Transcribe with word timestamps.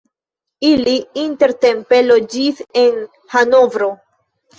Ili 0.67 0.93
intertempe 1.23 1.99
loĝis 2.07 2.63
en 2.85 2.97
Hanovro. 3.35 3.91